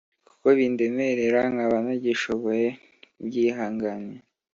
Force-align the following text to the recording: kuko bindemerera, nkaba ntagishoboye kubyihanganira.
kuko 0.27 0.45
bindemerera, 0.57 1.39
nkaba 1.53 1.77
ntagishoboye 1.85 2.67
kubyihanganira. 3.15 4.23